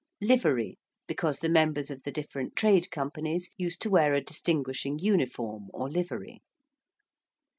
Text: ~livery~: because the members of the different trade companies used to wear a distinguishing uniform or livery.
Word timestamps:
~livery~: 0.19 0.79
because 1.05 1.37
the 1.37 1.47
members 1.47 1.91
of 1.91 2.01
the 2.01 2.11
different 2.11 2.55
trade 2.55 2.89
companies 2.89 3.51
used 3.55 3.83
to 3.83 3.89
wear 3.91 4.15
a 4.15 4.19
distinguishing 4.21 4.97
uniform 4.97 5.67
or 5.75 5.91
livery. 5.91 6.41